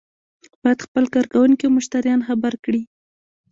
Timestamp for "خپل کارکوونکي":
0.85-1.63